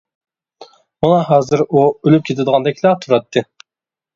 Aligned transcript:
ماڭا 1.05 1.19
ھازىر 1.27 1.63
ئۇ 1.67 1.83
ئۆلۈپ 1.91 2.25
كېتىدىغاندەكلا 2.31 2.95
تۇراتتى. 3.05 3.45